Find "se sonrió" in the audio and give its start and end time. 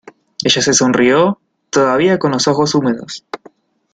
0.63-1.39